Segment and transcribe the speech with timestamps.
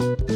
[0.00, 0.29] thank you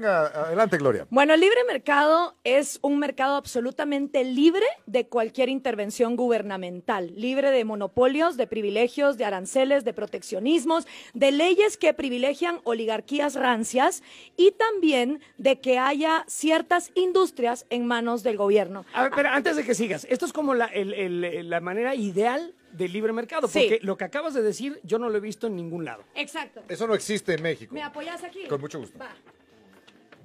[0.00, 1.06] Venga, adelante, Gloria.
[1.10, 7.66] Bueno, el libre mercado es un mercado absolutamente libre de cualquier intervención gubernamental, libre de
[7.66, 14.02] monopolios, de privilegios, de aranceles, de proteccionismos, de leyes que privilegian oligarquías rancias
[14.38, 18.86] y también de que haya ciertas industrias en manos del gobierno.
[18.94, 21.94] A ver, pero antes de que sigas, esto es como la, el- el- la manera
[21.94, 23.66] ideal del libre mercado, Sí.
[23.68, 26.04] porque lo que acabas de decir yo no lo he visto en ningún lado.
[26.14, 26.62] Exacto.
[26.68, 27.74] Eso no existe en México.
[27.74, 28.46] ¿Me apoyas aquí?
[28.48, 28.98] Con mucho gusto.
[28.98, 29.10] Va.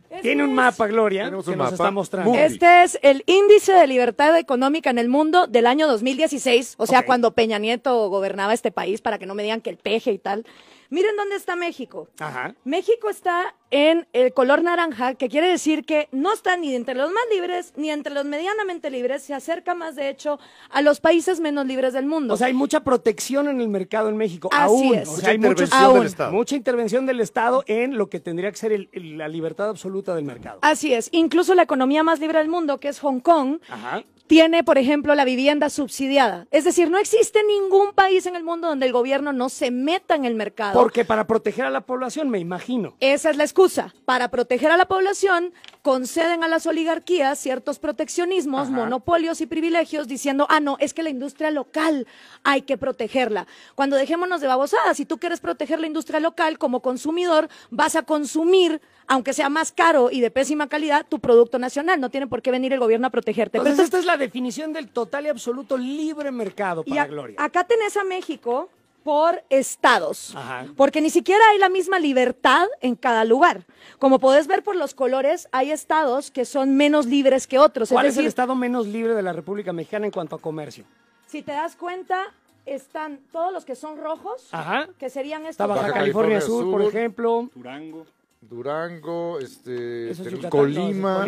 [0.10, 1.76] Este Tiene un es- mapa, Gloria, Tenemos que un nos mapa.
[1.76, 2.30] está mostrando.
[2.32, 6.86] Muy- Este es el índice de libertad económica en el mundo del año 2016, o
[6.86, 7.06] sea, Ok.
[7.06, 10.18] cuando Peña Nieto gobernaba este país, para que no me digan que el peje y
[10.18, 10.46] tal.
[10.90, 12.08] Miren dónde está México.
[12.20, 12.54] Ajá.
[12.64, 17.12] México está en el color naranja, que quiere decir que no está ni entre los
[17.12, 21.40] más libres ni entre los medianamente libres, se acerca más de hecho a los países
[21.40, 22.34] menos libres del mundo.
[22.34, 24.50] O sea, hay mucha protección en el mercado en México.
[24.54, 24.96] Así aún.
[24.96, 25.08] es.
[25.08, 26.06] O Mucha sea, hay muchos- intervención del aún.
[26.06, 26.32] Estado.
[26.32, 30.16] mucha intervención del Estado en lo que tendría que ser el- el- la libertad absoluta
[30.16, 30.60] del mercado.
[30.62, 34.04] Así es, incluso la economía más libre del mundo, que es Hong Kong, Ajá.
[34.28, 36.48] Tiene, por ejemplo, la vivienda subsidiada.
[36.52, 40.16] Es decir, no existe ningún país en el mundo donde el gobierno no se meta
[40.16, 40.74] en el mercado.
[40.74, 42.96] Porque para proteger a la población, me imagino.
[43.00, 43.94] Esa es la excusa.
[44.06, 48.72] Para proteger a la población, conceden a las oligarquías ciertos proteccionismos, Ajá.
[48.72, 52.08] monopolios y privilegios, diciendo, ah, no, es que la industria local
[52.44, 53.46] hay que protegerla.
[53.76, 58.04] Cuando dejémonos de babosadas, si tú quieres proteger la industria local como consumidor, vas a
[58.04, 62.00] consumir, aunque sea más caro y de pésima calidad, tu producto nacional.
[62.02, 63.52] No tiene por qué venir el gobierno a protegerte.
[63.60, 67.04] Pero Entonces, esto esta es la definición del total y absoluto libre mercado Y para
[67.04, 67.36] a- Gloria.
[67.40, 68.70] acá tenés a México
[69.04, 70.66] por estados, Ajá.
[70.76, 73.64] porque ni siquiera hay la misma libertad en cada lugar.
[74.00, 77.90] Como podés ver por los colores, hay estados que son menos libres que otros.
[77.90, 80.86] ¿Cuál es es el estado menos libre de la República Mexicana en cuanto a comercio?
[81.28, 82.24] si te das cuenta,
[82.66, 84.88] están todos los que son rojos, Ajá.
[84.98, 85.52] que serían estos.
[85.52, 86.96] Está Baja, Baja California, California Sur, por Sur.
[86.96, 87.50] ejemplo.
[87.54, 88.06] Durango.
[88.48, 91.26] Durango, este, Eso Colima.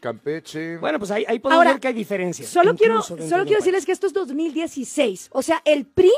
[0.00, 0.76] Campeche.
[0.78, 2.48] Bueno, pues ahí, ahí podemos Ahora, ver que hay diferencias.
[2.48, 5.30] Solo quiero, solo quiero decirles que esto es 2016.
[5.32, 6.12] O sea, el PRI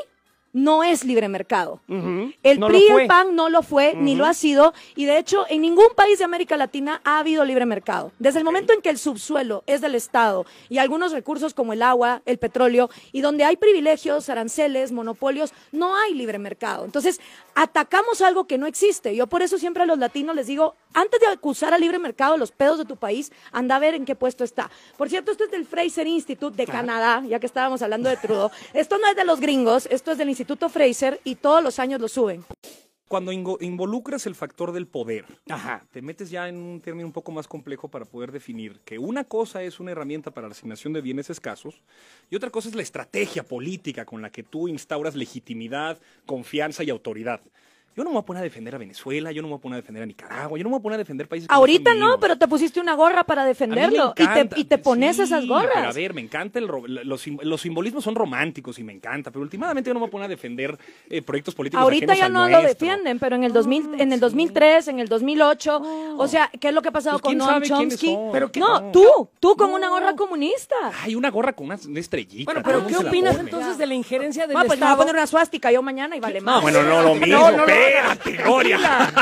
[0.65, 1.81] no es libre mercado.
[1.89, 5.19] El No PRI y el PAN no lo fue, ni lo ha sido, y de
[5.19, 8.13] hecho en ningún país de América Latina ha habido libre mercado.
[8.19, 11.83] Desde el momento en que el subsuelo es del Estado y algunos recursos como el
[11.83, 16.85] agua, el petróleo, y donde hay privilegios, aranceles, monopolios, no hay libre mercado.
[16.85, 17.21] Entonces,
[17.55, 19.15] atacamos algo que no existe.
[19.15, 22.37] Yo por eso siempre a los latinos les digo, antes de acusar al libre mercado
[22.37, 24.71] los pedos de tu país, anda a ver en qué puesto está.
[24.97, 28.51] Por cierto, esto es del Fraser Institute de Canadá, ya que estábamos hablando de Trudeau.
[28.73, 32.01] Esto no es de los gringos, esto es del Instituto Fraser y todos los años
[32.01, 32.45] lo suben.
[33.09, 35.87] Cuando involucras el factor del poder, Ajá.
[35.91, 39.25] te metes ya en un término un poco más complejo para poder definir que una
[39.25, 41.81] cosa es una herramienta para la asignación de bienes escasos
[42.29, 46.91] y otra cosa es la estrategia política con la que tú instauras legitimidad, confianza y
[46.91, 47.41] autoridad.
[47.97, 49.63] Yo no me voy a poner a defender a Venezuela, yo no me voy a
[49.63, 51.55] poner a defender a Nicaragua, yo no me voy a poner a defender países que
[51.55, 55.23] Ahorita no, pero te pusiste una gorra para defenderlo y te, y te pones Sí,
[55.23, 55.73] esas gorras.
[55.75, 59.43] Pero a ver, me encanta el los, los simbolismos son románticos y me encanta, pero
[59.43, 60.79] últimamente yo no me voy a poner a defender
[61.11, 64.89] eh, proyectos políticos Ahorita ya no lo defienden, pero en el 2000, en el 2003,
[64.89, 65.83] en el 2008,
[66.19, 68.15] o sea, ¿qué es lo que ha pasado Pues, con ¿quién Noam Chomsky?
[68.61, 68.93] no, no.
[68.93, 70.77] tú, tú con una gorra comunista.
[71.03, 72.45] Hay una gorra con una, una estrellita.
[72.53, 74.99] Bueno, pero ¿qué opinas entonces de la injerencia del Ah, pues me voy a Estado?
[74.99, 76.57] poner una suástica yo mañana y vale más.
[76.57, 77.39] No, bueno, no lo mismo.
[77.39, 78.79] No, no lo espérate, Gloria.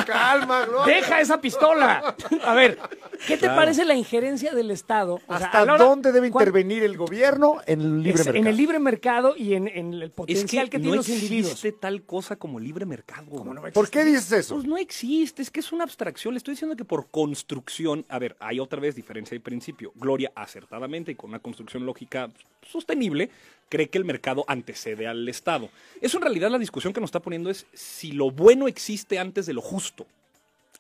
[0.07, 0.95] Calma, Gloria.
[0.97, 2.15] Deja esa pistola.
[2.45, 2.79] A ver,
[3.27, 5.15] ¿qué te parece la injerencia del Estado?
[5.27, 8.11] O sea, ¿Hasta a la hora- dónde debe ¿cuán- intervenir el gobierno en el libre
[8.21, 8.37] es- mercado?
[8.39, 11.09] En el libre mercado y en, en el Es potencial que, que, no tienen los
[11.09, 11.53] individuos.
[11.53, 13.27] existe tal cosa como libre mercado.
[13.73, 14.55] ¿Por qué dices eso?
[14.55, 16.35] Pues no existe, es que es una abstracción.
[16.35, 19.93] Le estoy diciendo que por construcción, a ver, hay otra vez diferencia de principio.
[19.95, 22.31] Gloria, acertadamente y con una construcción lógica
[22.63, 23.31] sostenible,
[23.69, 25.69] cree que el mercado antecede al Estado.
[26.01, 29.47] Eso en realidad la discusión que nos está poniendo es si lo bueno existe antes
[29.47, 30.07] de lo justo.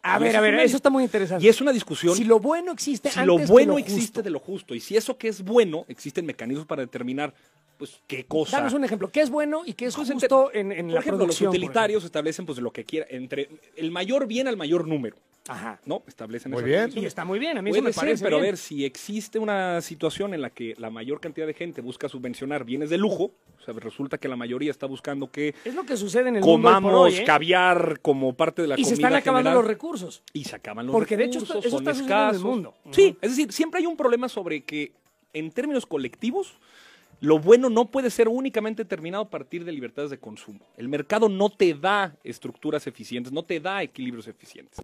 [0.02, 1.44] A Y ver, a ver, una- eso está muy interesante.
[1.44, 2.14] Y es una discusión.
[2.16, 4.22] Si lo bueno existe si antes lo bueno lo existe justo.
[4.22, 7.34] de lo justo y si eso que es bueno existen mecanismos para determinar
[7.76, 9.10] pues qué cosa Danos un ejemplo.
[9.10, 11.46] ¿Qué es bueno y qué es Pues, justo en, en por la ejemplo, producción?
[11.48, 15.16] los utilitarios establecen pues lo que quiera entre el mayor bien al mayor número?
[15.48, 15.80] Ajá.
[15.86, 17.02] no establecen Muy esa bien.
[17.02, 19.38] Y está muy bien, a mí eso me ser, parece pero a ver, si existe
[19.38, 23.32] una situación en la que la mayor cantidad de gente busca subvencionar bienes de lujo,
[23.58, 26.42] o sea, resulta que la mayoría está buscando que Es lo que sucede en el
[26.42, 27.24] mundo hoy comamos ¿eh?
[27.24, 30.22] caviar como parte de la Y comida se están acabando general, los recursos.
[30.32, 32.34] y se acaban los Porque de hecho recursos, esto- eso son está sucediendo en el
[32.36, 32.50] escasos.
[32.50, 32.74] mundo.
[32.92, 34.92] Sí, es decir, siempre hay un problema sobre que
[35.32, 36.58] en términos colectivos
[37.20, 40.60] lo bueno no puede ser únicamente determinado a partir de libertades de consumo.
[40.76, 44.78] El mercado no te da estructuras eficientes, no te da equilibrios eficientes.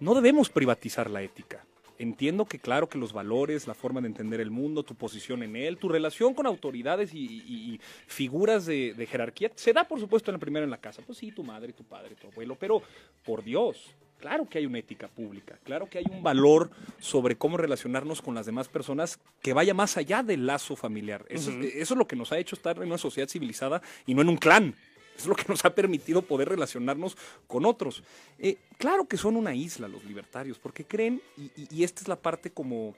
[0.00, 1.64] No debemos privatizar la ética.
[1.98, 5.56] Entiendo que claro que los valores, la forma de entender el mundo, tu posición en
[5.56, 9.98] él, tu relación con autoridades y, y- y figuras de, de jerarquía, se da por
[9.98, 11.00] supuesto en la primera en la casa.
[11.06, 12.82] Pues sí, tu madre, tu padre, tu abuelo, pero
[13.24, 16.70] por Dios, claro que hay una ética pública, claro que hay un valor
[17.00, 21.24] sobre cómo relacionarnos con las demás personas que vaya más allá del lazo familiar.
[21.30, 24.12] Eso, es- eso es lo que nos ha hecho estar en una sociedad civilizada y
[24.12, 24.74] no en un clan.
[25.16, 27.16] Es lo que nos ha permitido poder relacionarnos
[27.46, 28.02] con otros.
[28.38, 32.50] Eh, claro que son una isla los libertarios, porque creen, y, esta es la parte
[32.50, 32.94] como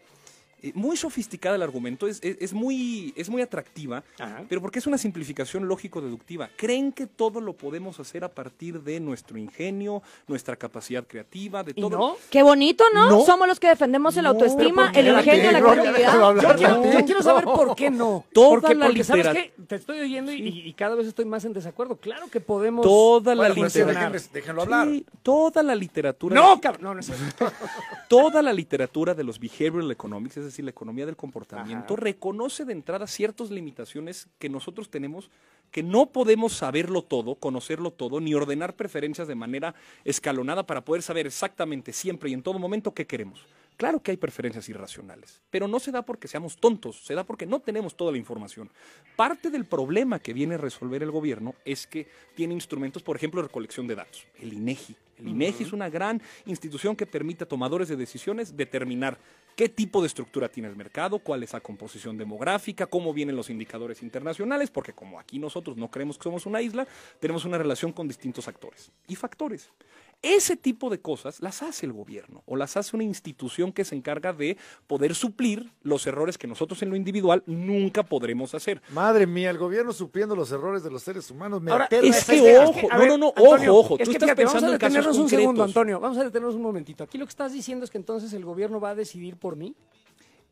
[0.63, 4.45] eh, muy sofisticada del argumento, es, es- es muy, es muy atractiva, Ajá.
[4.49, 6.51] pero porque es una simplificación lógico-deductiva.
[6.57, 11.73] Creen que todo lo podemos hacer a partir de nuestro ingenio, nuestra capacidad creativa, de
[11.75, 11.97] ¿Y todo.
[11.99, 12.17] no?
[12.31, 13.09] Qué bonito, ¿no?
[13.11, 13.25] No.
[13.25, 16.13] Somos los que defendemos el No, autoestima, el ingenio, la creatividad.
[16.43, 16.93] Yo quiero, No.
[16.93, 18.25] yo quiero saber por qué no.
[18.33, 19.53] Toda porque, la porque ¿sabes qué?
[19.67, 21.97] Te estoy oyendo y, y cada vez estoy más en desacuerdo.
[21.97, 22.85] Claro que podemos...
[22.85, 24.11] Toda la Bueno, pues literatura.
[24.11, 24.89] déjenles- déjenlo hablar.
[24.89, 26.35] Sí, toda la literatura.
[26.35, 26.83] No, cabrón.
[26.83, 27.11] No, no es.
[28.09, 32.03] Toda la literatura de los behavioral economics, es decir, la economía del comportamiento, Ajá.
[32.03, 35.31] reconoce de entrada ciertas limitaciones que nosotros tenemos,
[35.71, 39.75] que no podemos saberlo todo, conocerlo todo, ni ordenar preferencias de manera
[40.05, 43.45] escalonada para poder saber exactamente siempre y en todo momento qué queremos.
[43.79, 47.47] Claro que hay preferencias irracionales, pero no se da porque seamos tontos, se da porque
[47.47, 48.69] no tenemos toda la información.
[49.15, 53.41] Parte del problema que viene a resolver el gobierno es que tiene instrumentos, por ejemplo,
[53.41, 54.97] de recolección de datos, el INEGI.
[55.19, 59.17] El INEGI es una gran institución que permite a tomadores de decisiones determinar
[59.55, 63.49] qué tipo de estructura tiene el mercado, cuál es la composición demográfica, cómo vienen los
[63.49, 66.87] indicadores internacionales, porque como aquí nosotros no creemos que somos una isla,
[67.21, 69.71] tenemos una relación con distintos actores y factores.
[70.21, 73.95] Ese tipo de cosas las hace el gobierno o las hace una institución que se
[73.95, 74.57] encarga de
[74.89, 78.83] poder suplir los errores que nosotros en lo individual nunca podremos hacer.
[78.91, 81.63] Madre mía, el gobierno supliendo los errores de los seres humanos.
[81.63, 82.67] Me Ahora, es que idea.
[82.67, 84.73] ojo, no, ver, no, no, Antonio, ojo, ojo, es tú que estás fíjate, pensando vamos
[84.73, 85.63] a en casos detenernos un segundo.
[85.63, 86.01] Antonio.
[86.01, 87.05] Vamos a detenernos un momentito.
[87.05, 89.77] Aquí lo que estás diciendo es que entonces el gobierno va a decidir por mí.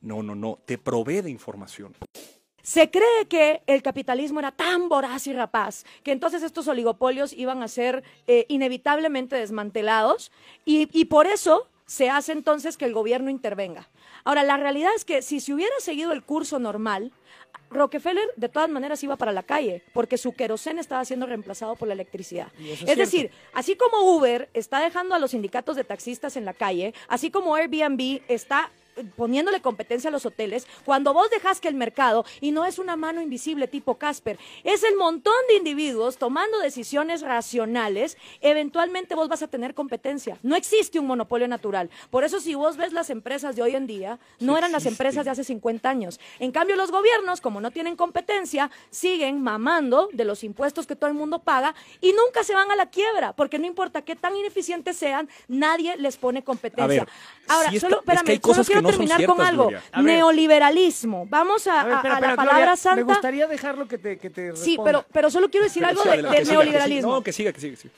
[0.00, 1.92] No, no, no, te provee de información.
[2.66, 7.62] Se cree que el capitalismo era tan voraz y rapaz que entonces estos oligopolios iban
[7.62, 10.32] a ser eh, inevitablemente desmantelados
[10.64, 13.88] y, y por eso se hace entonces que el gobierno intervenga.
[14.24, 17.12] Ahora, la realidad es que si se hubiera seguido el curso normal,
[17.70, 21.86] Rockefeller de todas maneras iba para la calle porque su queroseno estaba siendo reemplazado por
[21.86, 22.48] la electricidad.
[22.84, 26.94] Es decir, así como Uber está dejando a los sindicatos de taxistas en la calle,
[27.06, 28.72] así como Airbnb está
[29.16, 32.96] poniéndole competencia a los hoteles, cuando vos dejas que el mercado, y no es una
[32.96, 39.42] mano invisible tipo Casper, es el montón de individuos tomando decisiones racionales, eventualmente vos vas
[39.42, 40.38] a tener competencia.
[40.42, 41.90] No existe un monopolio natural.
[42.10, 45.24] Por eso si vos ves las empresas de hoy en día, no eran las empresas
[45.24, 46.20] de hace 50 años.
[46.38, 51.08] En cambio, los gobiernos, como no tienen competencia, siguen mamando de los impuestos que todo
[51.08, 54.36] el mundo paga y nunca se van a la quiebra, porque no importa qué tan
[54.36, 57.04] ineficientes sean, nadie les pone competencia.
[57.04, 57.08] Ver,
[57.48, 59.62] Ahora, solo, es que hay espérame, solo quiero no son terminar con ciertas, algo.
[59.64, 59.82] Gloria.
[60.02, 61.26] Neoliberalismo.
[61.28, 62.96] Vamos a, A ver, a- espera, a espera, la Gloria, palabra santa.
[62.96, 64.84] Me gustaría dejarlo que te, que te Sí, responda.
[64.84, 66.52] pero, pero solo quiero decir algo de- del que siga, que siga.
[66.58, 67.12] neoliberalismo.
[67.12, 67.94] No, que siga, que siga, que siga.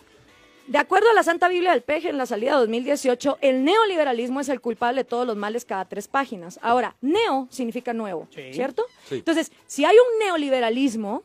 [0.66, 4.40] De acuerdo a la Santa Biblia del Peje en la salida de 2018, el neoliberalismo
[4.40, 6.58] es el culpable de todos los males cada tres páginas.
[6.62, 8.52] Ahora, neo significa nuevo, Sí.
[8.52, 8.84] ¿cierto?
[9.08, 9.14] Sí.
[9.16, 11.22] Entonces, si hay un neoliberalismo,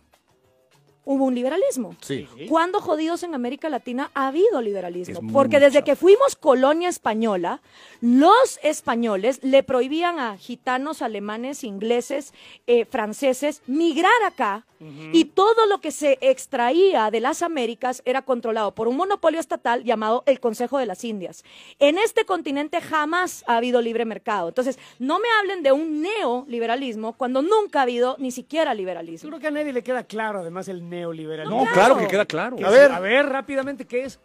[1.06, 1.96] hubo un liberalismo.
[2.02, 2.28] Sí.
[2.50, 5.20] ¿Cuándo jodidos en América Latina ha habido liberalismo?
[5.20, 7.62] Es Porque desde que fuimos colonia española,
[8.02, 12.34] los españoles le prohibían a gitanos, alemanes, ingleses,
[12.68, 14.66] eh, franceses migrar acá
[15.14, 19.84] y todo lo que se extraía de las Américas era controlado por un monopolio estatal
[19.84, 21.46] llamado el Consejo de las Indias.
[21.80, 24.50] En este continente jamás ha habido libre mercado.
[24.50, 29.30] Entonces, no me hablen de un neoliberalismo cuando nunca ha habido ni siquiera Yo liberalismo.
[29.30, 31.66] creo que a nadie le queda claro, además, el neoliberalismo.
[31.66, 31.98] No, claro.
[31.98, 32.56] que queda claro.
[32.56, 32.92] Que A ver.
[32.92, 34.20] a ver, rápidamente, ¿qué es?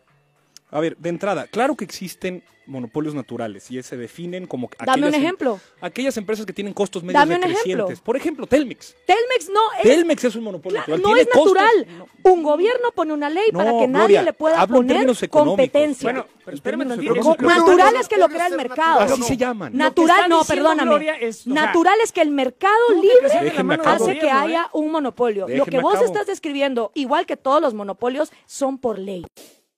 [0.71, 5.05] A ver, de entrada, claro que existen monopolios naturales y se definen como Dame un
[5.05, 5.61] aquellas em- ejemplo.
[5.81, 7.57] aquellas empresas que tienen costos medios Dame un ejemplo.
[7.65, 8.01] decrecientes.
[8.03, 8.95] Por ejemplo, Telmex.
[9.07, 11.03] Telmex no es Telmex es un monopolio Claro, natural.
[11.03, 12.09] no tiene es costos- natural.
[12.25, 12.31] no.
[12.31, 15.23] Un gobierno pone una ley para que nadie Gloria, le pueda hablo en poner términos
[15.23, 15.57] económicos.
[15.57, 16.13] competencia.
[16.13, 19.01] Bueno, pero En espérame natural es que lo crea el mercado.
[19.01, 19.27] natural, Así no.
[19.27, 19.75] se llaman.
[19.75, 21.17] Natural, no, perdóname.
[21.27, 24.31] Es, natural es que el mercado libre hace que gobierno, ¿eh?
[24.31, 25.47] haya un monopolio.
[25.49, 29.25] Lo que vos estás describiendo, igual que todos los monopolios, son por ley.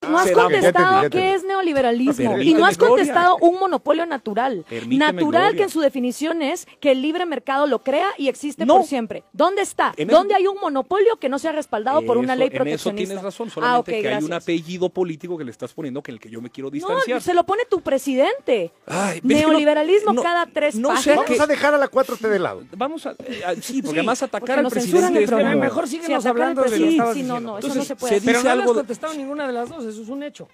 [0.09, 2.88] No has da- contestado Ya entendí, ya qué es neoliberalismo y Permíteme, no has Gloria.
[2.97, 4.64] contestado un monopolio natural.
[4.66, 5.57] Permíteme, natural Gloria.
[5.59, 8.78] que en su definición es que el libre mercado lo crea y existe No.
[8.78, 9.25] por siempre.
[9.35, 9.92] ¿Dónde está?
[9.99, 12.52] En eso- ¿Dónde hay un monopolio que no sea respaldado por una Eso- ley En
[12.54, 13.07] eso proteccionista?
[13.09, 14.42] tienes razón, Ah, solamente ok, que hay un gracias.
[14.42, 17.21] apellido político que le estás poniendo que el que yo me quiero No, distanciar.
[17.21, 18.73] se lo pone tu presidente.
[18.87, 21.16] Ay, pero es que no- Neoliberalismo no- cada tres no sé páginas.
[21.16, 22.62] Vamos que- a dejar a la 4T de lado.
[22.75, 25.25] Vamos a, eh, a- sí, porque Sí, además porque atacar al nos censuran presidente el
[25.25, 25.52] es programa.
[25.52, 26.95] como- Mejor Sí, síguenos atacar al hablando de lo que presidente.
[26.97, 27.52] estabas Sí, no, diciendo.
[27.52, 28.09] no, eso Entonces, no se puede.
[28.11, 28.25] se hacer.
[28.26, 30.23] Pero dice no le has algo de- contestado ninguna de las dos, eso es un
[30.23, 30.49] hecho.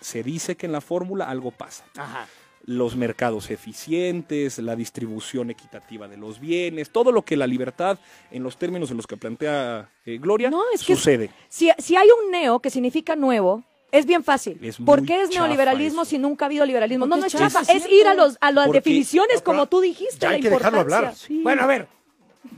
[0.00, 1.84] se dice que en la fórmula algo pasa.
[1.96, 2.26] Ajá.
[2.64, 7.98] los mercados eficientes, la distribución equitativa de los bienes, todo lo que la libertad,
[8.30, 11.30] en los términos en los que plantea eh, Gloria, No, es que sucede.
[11.48, 14.58] si, si hay un neo que significa nuevo, es bien fácil.
[14.62, 16.10] Es ¿Por qué es neoliberalismo eso.
[16.10, 17.04] si nunca ha habido liberalismo?
[17.06, 19.66] No, Porque no es es chafa, es ir a, los, a las Porque- definiciones como
[19.66, 21.26] tú dijiste, ya hay la que dejarlo importancia.
[21.26, 21.42] hablar.
[21.42, 21.88] Bueno, a ver.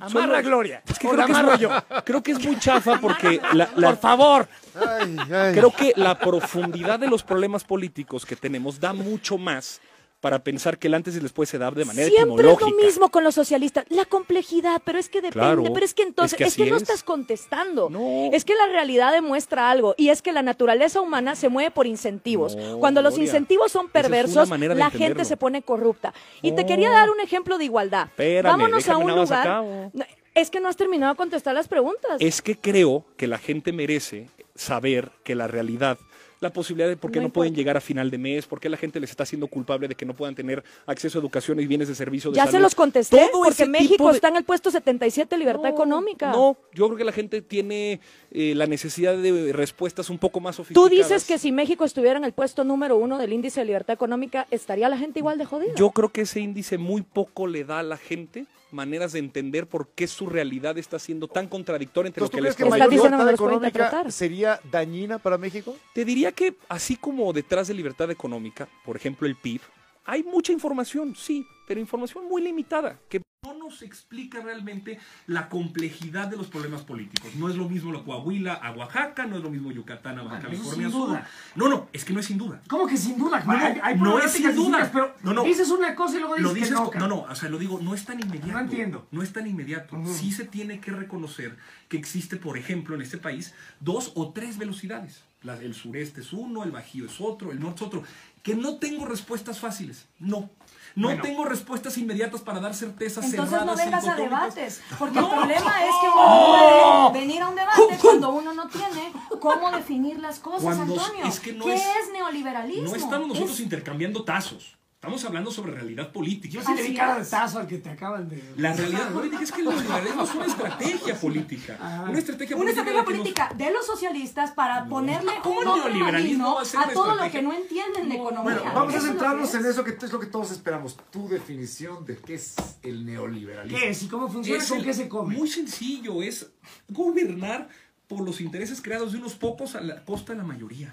[0.01, 0.83] Amarra Gloria.
[0.87, 1.71] Es que creo la que, es, amarro yo.
[2.05, 4.49] creo que es muy chafa porque la, la- Por favor.
[4.75, 5.53] Ay, ay.
[5.55, 9.81] creo que la profundidad de los problemas políticos que tenemos da mucho más
[10.25, 12.69] para pensar que el antes y el después se da de manera Siempre es lo
[12.71, 16.33] mismo con los socialistas, la complejidad, pero es que depende, Claro, pero es que entonces,
[16.33, 16.83] es que es que, así no es.
[16.83, 18.31] estás contestando, No.
[18.33, 21.87] es que la realidad demuestra algo, y es que la naturaleza humana se mueve por
[21.87, 22.57] incentivos.
[22.57, 24.91] No, Cuando los Gloria, incentivos son perversos, la entenderlo.
[24.93, 26.15] gente se pone corrupta.
[26.41, 28.07] Y te quería dar un ejemplo de igualdad.
[28.07, 29.91] Espérame, Vámonos a un lugar.
[30.35, 32.17] Es que no has terminado de contestar las preguntas.
[32.19, 35.99] Es que creo que la gente merece saber que la realidad,
[36.45, 38.69] la posibilidad de por qué No no, pueden llegar a final de mes, por qué
[38.69, 41.67] la gente les está haciendo culpable de que no puedan tener acceso a educación y
[41.67, 42.53] bienes de servicio de ya salud.
[42.59, 46.31] se los contesté, Todo porque México de- está en el puesto 77 libertad No, económica.
[46.31, 50.57] No, yo creo que la gente tiene eh, la necesidad de respuestas un poco más
[50.57, 50.91] Tú sofisticadas.
[50.91, 54.47] dices que si México estuviera en el puesto número uno del índice de libertad económica,
[54.51, 55.75] ¿estaría la gente igual de jodida?
[55.77, 59.67] Yo creo que ese índice muy poco le da a la gente maneras de entender
[59.67, 62.89] por qué su realidad está siendo tan contradictoria entre lo Entonces, ¿tú que crees les
[62.89, 65.77] que diciendo libertad que económica sería dañina para México?
[65.95, 69.61] Te diría que así como detrás de libertad económica, por ejemplo el PIB,
[70.05, 73.23] hay mucha información, sí, pero información muy limitada, que
[73.65, 77.35] nos explica realmente la complejidad de los problemas políticos.
[77.37, 80.41] No es lo mismo la Coahuila a Oaxaca, no es lo mismo Yucatán a Baja
[80.41, 81.09] California Sur.
[81.09, 81.29] duda.
[81.55, 82.61] No, no, es que no es sin duda.
[82.69, 83.41] ¿Cómo que sin duda?
[83.45, 84.91] No, no, hay, hay no es sin duda.
[84.93, 85.43] Pero No, no.
[85.45, 87.09] dices una cosa y luego dices, Lo dices, que no.
[87.09, 88.53] no, no, o sea, lo digo, no es tan inmediato.
[88.53, 89.09] No entiendo.
[89.11, 90.01] No es tan inmediato.
[90.07, 91.57] Sí se tiene que reconocer
[91.89, 95.25] que existe, por ejemplo, en este país, dos o tres velocidades.
[95.45, 98.03] La- el sureste es uno, el bajío es otro, el norte es otro.
[98.43, 100.07] Que no tengo respuestas fáciles.
[100.19, 100.51] No.
[100.97, 101.23] No Bueno.
[101.23, 105.27] tengo respuestas inmediatas para dar certezas Entonces no cerradas y vengas a debates, porque el
[105.27, 110.19] problema es que uno puede venir a un debate cuando uno no tiene cómo definir
[110.21, 111.27] las cosas, Cuando- Antonio.
[111.27, 112.91] es que no ¿Qué es- es, neoliberalismo?
[112.91, 114.77] No estamos nosotros Es- intercambiando tazos.
[115.05, 116.55] Estamos hablando sobre realidad política.
[116.55, 117.31] Yo sí le di cara de es.
[117.31, 118.43] tazo al que te acaban de...
[118.57, 121.79] La realidad política es que el neoliberalismo es una estrategia política.
[121.81, 122.03] Ajá.
[122.09, 122.81] Una estrategia Una política.
[122.81, 127.05] estrategia que nos- política de los socialistas para ponerle ¿Cómo un neoliberalismo a una todo
[127.07, 127.31] lo estrategia?
[127.41, 128.43] que no entienden de economía.
[128.55, 129.67] Bueno, vamos a centrarnos en es.
[129.67, 130.97] eso que es lo que todos esperamos.
[131.11, 133.79] Tu definición de qué es el neoliberalismo.
[133.79, 134.63] ¿Qué es y cómo funciona?
[134.63, 135.37] Es ¿Con el- qué se come?
[135.37, 136.51] Muy sencillo, es
[136.89, 137.69] gobernar
[138.09, 140.93] por los intereses creados de unos pocos a la costa de la mayoría.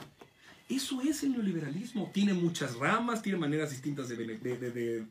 [0.76, 2.10] Eso es el neoliberalismo.
[2.14, 4.16] Tiene muchas ramas, tiene maneras distintas de...
[4.16, 5.06] de, de- de-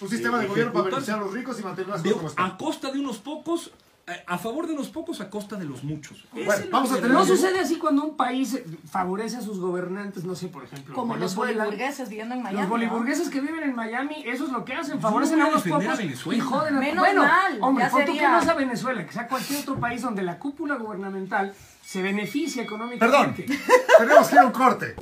[0.00, 2.34] Un sistema de de gobierno para beneficiar a los ricos y mantener las de- cosas
[2.36, 3.72] a costa de unos pocos,
[4.06, 6.24] a, a favor de unos pocos, a costa de los muchos.
[6.32, 8.58] Bueno, vamos a tener- No sucede así cuando un país
[8.90, 12.56] favorece a sus gobernantes, no sé, por ejemplo, Como los boliburgueses viviendo en Miami.
[12.58, 12.70] Los ¿no?
[12.70, 15.66] boliburgueses que viven en Miami, eso es lo que hacen, favorecen no a a unos
[15.66, 16.36] a pocos Venezuela.
[16.38, 19.12] y joden a Menos bueno, mal, hombre, ya tú que sería- no sea Venezuela, que
[19.12, 21.54] sea cualquier otro país donde la cúpula gubernamental
[21.84, 23.42] se beneficia económicamente.
[23.44, 23.66] Perdón,
[23.98, 24.94] tenemos que ir a un corte.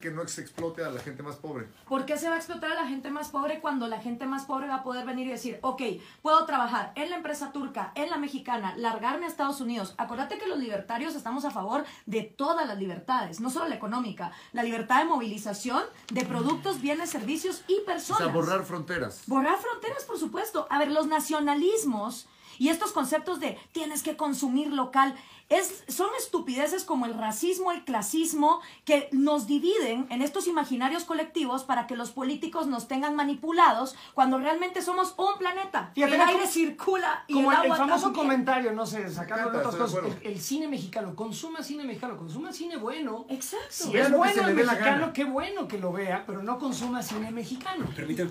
[0.00, 1.66] Que no se explote a la gente más pobre.
[1.88, 4.44] ¿Por qué se va a explotar a la gente más pobre cuando la gente más
[4.44, 5.82] pobre va a poder venir y decir, ok,
[6.22, 9.94] puedo trabajar en la empresa turca, en la mexicana, largarme a Estados Unidos?
[9.98, 14.30] Acuérdate que los libertarios estamos a favor de todas las libertades, no solo la económica,
[14.52, 18.22] la libertad de movilización de productos, bienes, servicios y O personas.
[18.22, 19.24] sea, borrar fronteras.
[19.26, 20.68] Borrar fronteras, por supuesto.
[20.70, 22.28] A ver, los nacionalismos
[22.58, 25.14] y estos conceptos de tienes que consumir local
[25.50, 31.64] es, son estupideces como el racismo, el clasismo, que nos dividen en estos imaginarios colectivos
[31.64, 35.90] para que los políticos nos tengan manipulados cuando realmente somos un planeta.
[35.94, 38.26] Fíjate, el aire Como- circula y Como el el, famoso también.
[38.26, 42.76] comentario, no sé, sacando otras cosas, el, el cine mexicano, consuma cine mexicano, consuma cine
[42.76, 43.24] bueno.
[43.30, 43.66] Exacto.
[43.70, 47.86] Si es bueno el mexicano, qué bueno que lo vea, pero no consuma cine mexicano.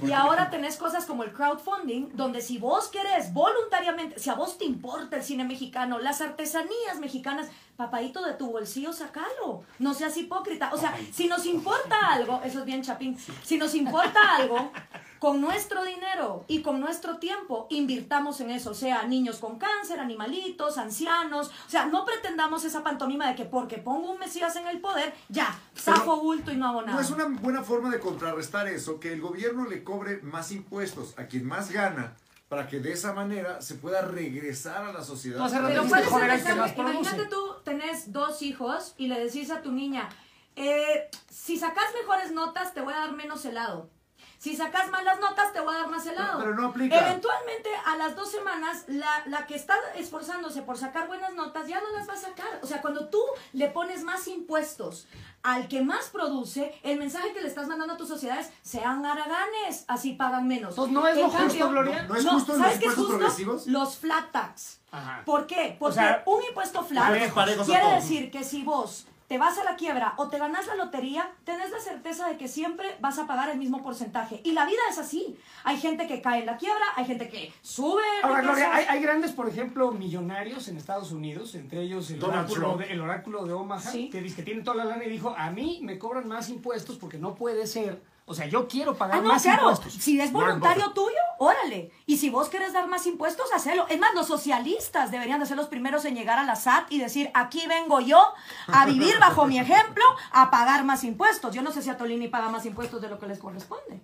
[0.05, 4.57] Y ahora tenés cosas como el crowdfunding, donde si vos querés voluntariamente, si a vos
[4.57, 9.63] te importa el cine mexicano, las artesanías mexicanas, papadito de tu bolsillo, sacalo.
[9.79, 10.71] No seas hipócrita.
[10.73, 14.71] O sea, si nos importa algo, eso es bien chapín, si nos importa algo,
[15.19, 18.71] con nuestro dinero y con nuestro tiempo, invirtamos en eso.
[18.71, 21.47] O sea, niños con cáncer, animalitos, ancianos.
[21.67, 25.13] O sea, no pretendamos esa pantomima de que porque pongo un mesías en el poder,
[25.29, 26.93] ya, zafo bulto y no hago nada.
[26.93, 31.17] No es una buena forma de contrarrestar eso, que el gobierno le cobre más impuestos
[31.17, 32.15] a quien más gana,
[32.49, 35.37] para que de esa manera se pueda regresar a la sociedad.
[35.37, 36.99] No, hace rato Pero dijiste, ¿cuál es joder, el al que más mensaje?
[36.99, 40.09] Imagínate tú tenés dos hijos y le decís a tu niña,
[40.55, 43.89] eh, si sacas mejores notas te voy a dar menos helado.
[44.37, 46.39] Si sacas malas notas te voy a dar más helado.
[46.39, 46.99] Pero no aplica.
[46.99, 51.81] Eventualmente a las dos semanas la, la que está esforzándose por sacar buenas notas ya
[51.81, 52.59] no las va a sacar.
[52.61, 53.21] O sea, cuando tú
[53.53, 55.07] le pones más impuestos
[55.43, 59.85] al que más produce, el mensaje que le estás mandando a tus sociedades, sean haraganes,
[59.87, 60.71] así pagan menos.
[60.71, 62.03] Entonces, ¿no es En lo justo, Gloria?
[62.03, 63.17] ¿No es justo los ¿sabes qué es impuestos justo?
[63.17, 63.67] progresivos?
[63.67, 64.79] Los flat tax.
[64.91, 65.23] Ajá.
[65.25, 65.75] ¿Por qué?
[65.79, 67.31] Porque sea, un impuesto flat
[67.65, 71.29] quiere decir que si vos te vas a la quiebra o te ganas la lotería,
[71.43, 74.39] tenés la certeza de que siempre vas a pagar el mismo porcentaje.
[74.43, 75.37] Y la vida es así.
[75.65, 78.01] Hay gente que cae en la quiebra, hay gente que sube.
[78.23, 78.41] Ahora.
[78.41, 82.85] Gloria, hay, hay grandes, por ejemplo, millonarios en Estados Unidos, entre ellos el, oráculo de,
[82.85, 84.09] el oráculo de Omaha, Sí.
[84.09, 86.97] que dice que tiene toda la lana y dijo, a mí me cobran más impuestos
[86.97, 89.69] porque no puede ser, o sea, yo quiero pagar Ah, no, más claro.
[89.71, 89.93] impuestos.
[89.93, 91.91] Si es voluntario tuyo, órale.
[92.05, 93.87] Y si vos querés dar más impuestos, hacelo.
[93.87, 96.99] Es más, los socialistas deberían de ser los primeros en llegar a la SAT y
[96.99, 98.21] decir, aquí vengo yo
[98.67, 101.55] a vivir bajo mi ejemplo, a pagar más impuestos.
[101.55, 104.01] Yo no sé si a Tolini paga más impuestos de lo que les corresponde.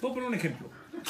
[0.00, 0.68] Puedo poner un ejemplo.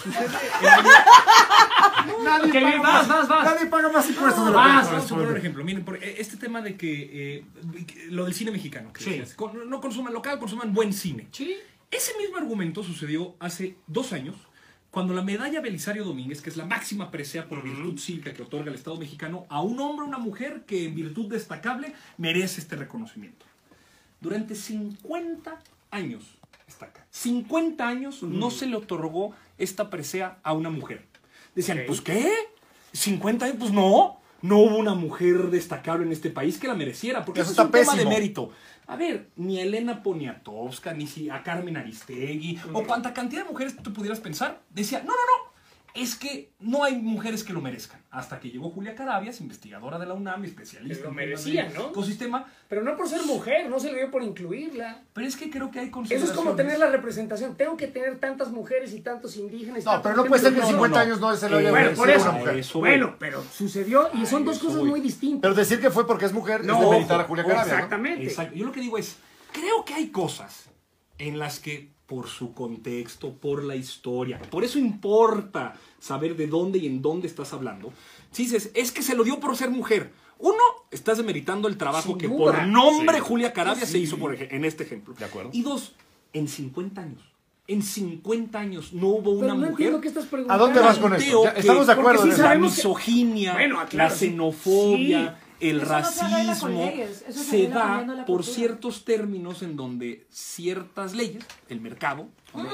[2.23, 3.45] Nadie, paga, vas, más, vas, vas.
[3.45, 5.65] nadie paga más impuestos de lo que Vamos a poner un ejemplo.
[5.65, 7.45] Miren, por eh, este tema de que eh,
[8.11, 9.23] lo del cine mexicano, que Sí.
[9.67, 11.29] no consuman local, consuman buen cine.
[11.33, 11.57] Sí.
[11.91, 14.37] Ese mismo argumento sucedió hace dos años,
[14.91, 18.71] cuando la medalla Belisario Domínguez, que es la máxima presea por virtud cívica que otorga
[18.71, 22.77] el Estado mexicano, a un hombre o una mujer que en virtud destacable merece este
[22.77, 23.47] reconocimiento.
[24.21, 25.59] Durante 50
[25.91, 26.25] años,
[26.67, 31.07] está acá, 50 años no se le otorgó esta presea a una mujer.
[31.55, 32.31] Decían, pues ¿qué?
[32.93, 33.57] ¿50 años?
[33.59, 34.21] Pues no.
[34.41, 37.67] No hubo una mujer destacable en este país que la mereciera, porque Eso eso, es
[37.67, 38.11] un tema de pésimo.
[38.11, 38.53] mérito.
[38.89, 43.77] A ver, ni Elena Poniatowska, ni si a Carmen Aristegui, o cuanta cantidad de mujeres
[43.77, 45.48] tú pudieras pensar, decía, no, no, no,
[46.03, 48.01] es que no hay mujeres que lo merezcan.
[48.11, 51.91] Hasta que llegó Julia Carabias, investigadora de la UNAM, especialista Lo en merecía, de ¿no?
[51.91, 55.03] ecosistema, Pero no por ser mujer, no se le dio por incluirla.
[55.13, 57.57] pero es que creo que hay Eso es como tener la representación.
[57.57, 59.83] Tengo que tener tantas mujeres y tantos indígenas.
[59.83, 61.03] y No, tantos pero no puede ser que en no, 50 no.
[61.05, 62.29] años no se lo haya Eh, Bueno, merecido por eso.
[62.31, 62.57] una mujer.
[62.57, 62.79] Eso.
[62.79, 64.89] Bueno, pero sucedió y son dos cosas voy.
[64.91, 65.43] muy distintas.
[65.43, 67.75] Pero decir que fue porque es mujer No, es de meditar a Julia Carabia, ¿no?
[67.75, 68.25] Exactamente.
[68.25, 68.55] Exacto.
[68.57, 69.17] Yo lo que digo es,
[69.53, 70.71] creo que hay cosas
[71.19, 76.79] en las que por su contexto, por la historia, por eso importa saber de dónde
[76.79, 77.93] y en dónde estás hablando.
[78.33, 80.11] Si dices, es que se lo dio por ser mujer.
[80.39, 80.57] Uno,
[80.91, 82.39] estás demeritando el trabajo Sin que duda.
[82.53, 83.25] por nombre Sí.
[83.27, 83.93] Julia Carabia Sí.
[83.93, 85.13] se hizo por en este ejemplo.
[85.15, 85.51] De acuerdo.
[85.53, 85.93] Y dos,
[86.33, 87.23] en 50 años.
[87.67, 89.71] En 50 años no hubo una no mujer.
[89.73, 90.65] entiendo qué estás preguntando.
[90.65, 91.45] ¿A dónde vas con esto?
[91.45, 92.43] Ya que- estamos de acuerdo sí eso.
[92.43, 94.29] la que- misoginia, Bueno, claro, la sí.
[94.29, 99.77] xenofobia, el Eso no se arregla con racismo leyes, se da por ciertos términos en
[99.77, 102.29] donde ciertas leyes, el mercado,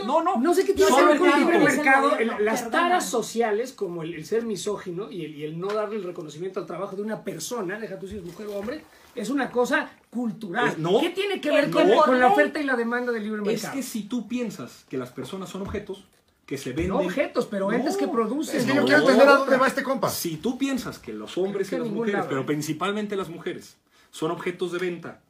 [0.07, 1.51] no, no, No sé qué tiene que ver con el mercado.
[1.53, 2.17] libre Es mercado.
[2.19, 5.97] el- las taras sociales, como el, el ser misógino y el, y el no darle
[5.97, 9.31] el reconocimiento al trabajo de una persona, deja tú si es mujer o hombre, es
[9.31, 10.69] una cosa cultural.
[10.71, 11.01] Eh, no.
[11.01, 13.41] ¿Qué tiene que ver Es con, por con la oferta y la demanda del libre
[13.43, 13.75] Es mercado?
[13.75, 16.05] que si tú piensas que las personas son objetos,
[16.47, 16.89] que se venden...
[16.89, 17.77] no objetos, pero No.
[17.77, 18.57] entes que producen.
[18.57, 18.81] Es que No.
[18.83, 20.09] yo quiero entender a dónde va este compa.
[20.11, 22.45] Si tú piensas que los hombres que y las mujeres, lado, pero ¿eh?
[22.45, 23.77] principalmente las mujeres,
[24.11, 25.21] son objetos de venta,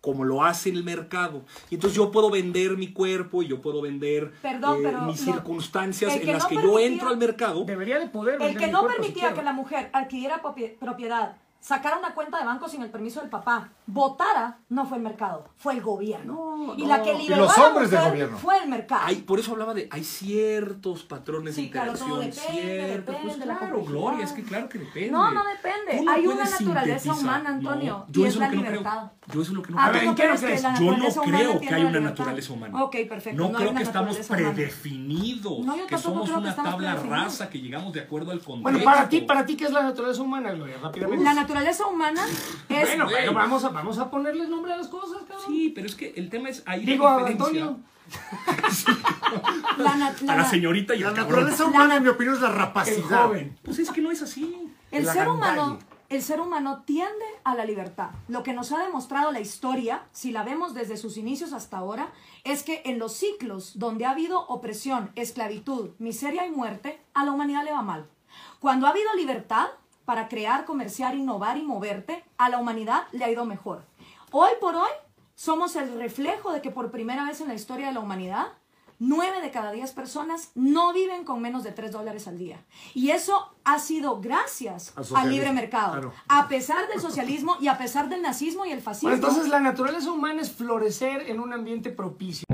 [0.00, 3.80] como lo hace el mercado, y entonces yo puedo vender mi cuerpo y yo puedo
[3.80, 7.64] vender Perdón, eh, pero mis circunstancias en las no que yo entro al mercado.
[7.64, 11.96] Debería de poder El que no cuerpo permitía que la mujer adquiriera propi- propiedad, sacara
[11.98, 15.72] una cuenta de banco sin el permiso del papá, votara, no fue el mercado, fue
[15.72, 16.34] el gobierno.
[16.58, 16.88] No, y no.
[16.88, 18.36] la que liberó los a la hombres del gobierno.
[18.38, 19.00] fue el mercado.
[19.06, 23.06] Hay, por eso hablaba de, hay ciertos patrones de Sí, claro, todo interacción, depende, ciertos,
[23.06, 23.82] depende pues de la claro.
[23.82, 25.10] Gloria, es que claro que depende.
[25.10, 26.04] No, no depende.
[26.04, 28.72] No Hay una naturaleza humana, Antonio, yo y eso es lo la que no creo.
[28.80, 29.10] libertad.
[29.32, 30.02] Yo eso es lo que no Ah, creo.
[30.02, 32.00] ¿tú ¿en qué no crees Yo no creo que tiene hay la una libertad?
[32.10, 32.84] naturaleza humana.
[32.84, 33.42] Ok, perfecto.
[33.42, 38.00] No, creo que estamos predefinidos, No, yo que somos una tabla rasa, que llegamos de
[38.00, 38.62] acuerdo al contexto.
[38.62, 40.76] Bueno, para ti, para ti, ¿qué es la naturaleza humana, Gloria?
[40.82, 41.24] Rápidamente.
[41.54, 42.26] La naturaleza humana
[42.68, 42.88] es...
[42.88, 45.46] Bueno, pero vamos a, vamos a ponerle nombre a las cosas, cabrón.
[45.46, 47.26] Sí, pero es que el tema es ahí Digo, la a.
[47.28, 47.78] Antonio.
[49.78, 49.92] la
[50.32, 51.44] A la señorita y La al cabrón.
[51.44, 53.26] naturaleza humana, en mi opinión, es la El rapacidad.
[53.26, 53.56] joven.
[53.62, 54.68] Pues es que no es así.
[54.90, 58.10] El la ser humano, el ser humano tiende a la libertad.
[58.26, 62.08] Lo que nos ha demostrado la historia, si la vemos desde sus inicios hasta ahora,
[62.42, 67.30] es que en los ciclos donde ha habido opresión, esclavitud, miseria y muerte, a la
[67.30, 68.08] humanidad le va mal.
[68.58, 69.68] Cuando ha habido libertad
[70.04, 73.84] para crear, comerciar, innovar y moverte, a la humanidad le ha ido mejor.
[74.30, 74.90] Hoy por hoy
[75.34, 78.48] somos el reflejo de que por primera vez en la historia de la humanidad
[79.00, 82.64] Nueve de cada diez personas no viven con menos de tres dólares al día.
[82.94, 85.92] Y eso ha sido gracias Al libre mercado.
[85.92, 86.12] claro.
[86.28, 89.10] A pesar del socialismo y a pesar del nazismo y el fascismo.
[89.10, 92.44] Bueno, entonces la naturaleza humana es florecer en un ambiente propicio.